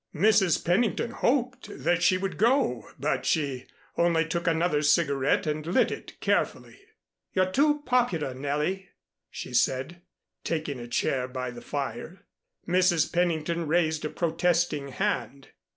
Mrs. 0.15 0.65
Pennington 0.65 1.11
hoped 1.11 1.69
that 1.83 2.01
she 2.01 2.17
would 2.17 2.39
go, 2.39 2.89
but 2.99 3.23
she 3.23 3.67
only 3.99 4.25
took 4.25 4.47
another 4.47 4.81
cigarette 4.81 5.45
and 5.45 5.63
lit 5.67 5.91
it 5.91 6.19
carefully. 6.19 6.79
"You're 7.33 7.51
too 7.51 7.83
popular, 7.85 8.33
Nellie," 8.33 8.89
she 9.29 9.53
said, 9.53 10.01
taking 10.43 10.79
a 10.79 10.87
chair 10.87 11.27
by 11.27 11.51
the 11.51 11.61
fire. 11.61 12.25
Mrs. 12.67 13.13
Pennington 13.13 13.67
raised 13.67 14.03
a 14.03 14.09
protesting 14.09 14.87
hand. 14.87 15.49